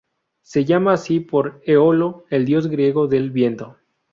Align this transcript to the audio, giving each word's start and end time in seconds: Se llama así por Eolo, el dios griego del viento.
Se 0.41 0.65
llama 0.65 0.93
así 0.93 1.19
por 1.19 1.61
Eolo, 1.63 2.25
el 2.31 2.43
dios 2.45 2.65
griego 2.69 3.05
del 3.07 3.29
viento. 3.29 3.77